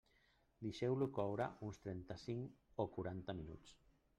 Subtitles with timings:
[0.67, 3.79] Deixeu-lo coure uns trenta-cinc o quaranta minuts.